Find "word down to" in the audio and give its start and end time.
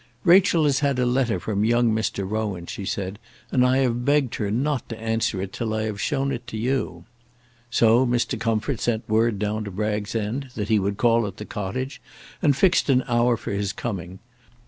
9.07-9.69